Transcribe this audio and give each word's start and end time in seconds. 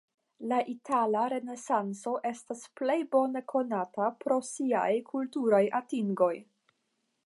La 0.51 0.57
Itala 0.71 1.25
Renesanco 1.33 2.15
estas 2.31 2.65
plej 2.81 2.97
bone 3.17 3.45
konata 3.55 4.11
pro 4.25 4.43
siaj 4.53 4.91
kulturaj 5.13 5.65
atingoj. 5.83 6.37